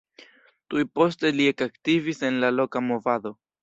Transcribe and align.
Tuj 0.73 0.85
poste 1.01 1.33
li 1.37 1.47
ekaktivis 1.51 2.27
en 2.33 2.45
la 2.47 2.55
loka 2.61 2.87
movado. 2.91 3.39